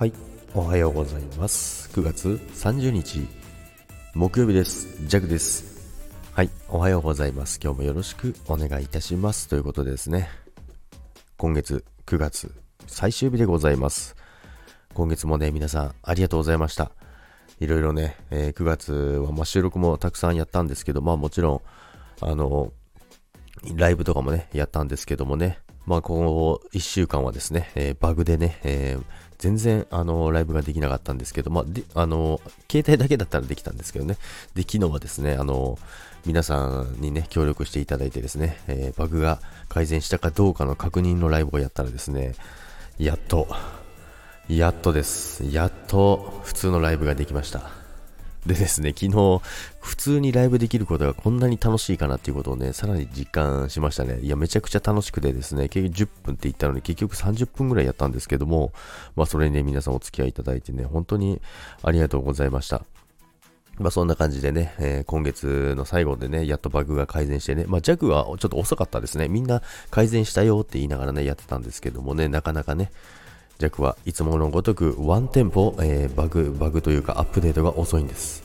[0.00, 0.14] はい
[0.54, 1.90] おはようございます。
[1.90, 3.28] 9月30日
[4.14, 5.06] 木曜日です。
[5.06, 5.92] ジャグです。
[6.32, 7.60] はいおはようございます。
[7.62, 9.46] 今日もよろしくお願いいたします。
[9.46, 10.30] ということですね。
[11.36, 12.50] 今月9月
[12.86, 14.16] 最終日でございます。
[14.94, 16.92] 今月もね皆さんありがとうございました。
[17.58, 21.60] いろいろね、えー、9月はま収録もたくさんやったんですけどまあもちろん
[22.26, 22.72] あの
[23.74, 25.58] ライブとかもねやったんですけどもね。
[25.90, 29.04] まあ、この1週間はですね、えー、バグでね、えー、
[29.38, 32.40] 全然、あの、ライブができなかったんですけど、まあ、で、あの、
[32.70, 34.16] 携帯だけだったらできたんですけどね。
[34.54, 35.80] で、昨日はですね、あの、
[36.24, 42.36] 皆さんにね、協力していただいてですね、えー、バグが改善したかどうかの確認のライブをやったらですね、
[43.00, 43.48] やっと、
[44.48, 45.44] やっとです。
[45.50, 47.89] やっと普通のライブができました。
[48.46, 49.40] でですね、昨日、
[49.80, 54.20] 普通にライブできることがこんなに楽しいかなっていうことをね、さらに実感しましたね。
[54.20, 58.72] いや、めちゃくちゃ楽しくてですね、結局10分って言ったのに結局30分ぐらいやったんですけども、
[59.14, 61.40] まあそれにね、皆さんお付き合いいただいてね、本当に
[61.82, 62.82] ありがとうございました。
[63.78, 69.28] まあそんな感じでね、えー、今月の最後でね、やっとバグが改善してね、まあ JAG はちょっと遅かったですね。
[69.28, 72.90] みんな改善したよって言いながらね、やってたんですけどもね、なかなかね、
[73.60, 78.42] 弱はいつものごとくワンテンポ、えー、バグ、バグというかアップデートが遅いんです。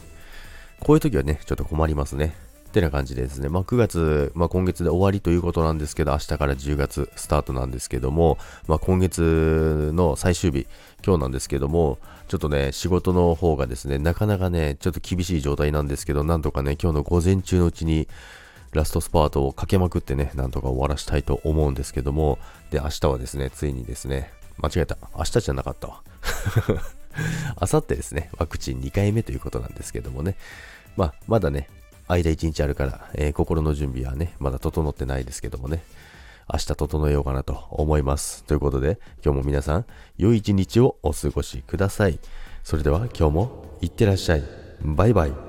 [0.81, 2.35] こういう時はね、ちょっと困りますね。
[2.67, 10.67] ってな感じでですね、まあ、9月、まあ、今月で終わりということなんですけど、明日から10月スタートなんですけども、まあ、今月の最終日、
[11.05, 18.09] 今日なんですけども、ちょっとね、仕事の方がですね、なかなかね、ちょっと厳しい状態なんですけど、なんとかね、今日の午前中のうちに、
[18.73, 22.39] ラストスパートをかけまくってね、なんとか終わらしたいと思うんですけども、
[22.71, 24.97] で、明日はですね、ついにですね、間違えた。
[25.15, 26.01] 明日じゃなかったわ。
[27.55, 30.35] あさってですね、ワクチン2回目ということなんですけどもね、
[30.97, 31.69] まあ、まだね、
[32.07, 35.83] 間1日あるから、えー、心の準備はね、まだ整ってないですけどもね、
[36.51, 38.43] 明日整えようかなと思います。
[38.43, 39.85] ということで、今日も皆さん、
[40.17, 42.19] 良い一日をお過ごしください。
[42.63, 44.43] それでは今日もいってらっしゃい。
[44.81, 45.44] バイバイ。